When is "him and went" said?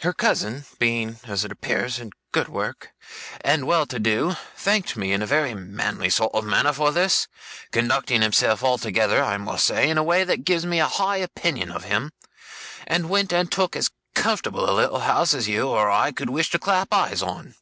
11.84-13.32